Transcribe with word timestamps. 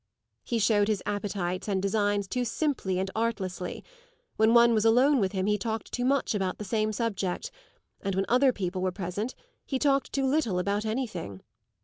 He 0.43 0.57
showed 0.57 0.87
his 0.87 1.03
appetites 1.05 1.67
and 1.67 1.79
designs 1.79 2.27
too 2.27 2.43
simply 2.43 2.97
and 2.97 3.11
artlessly; 3.15 3.83
when 4.35 4.55
one 4.55 4.73
was 4.73 4.83
alone 4.83 5.19
with 5.19 5.31
him 5.33 5.45
he 5.45 5.59
talked 5.59 5.91
too 5.91 6.05
much 6.05 6.33
about 6.33 6.57
the 6.57 6.65
same 6.65 6.91
subject, 6.91 7.51
and 8.01 8.15
when 8.15 8.25
other 8.27 8.51
people 8.51 8.81
were 8.81 8.91
present 8.91 9.35
he 9.63 9.77
talked 9.77 10.11
too 10.11 10.25
little 10.25 10.57
about 10.57 10.85
anything. 10.85 11.43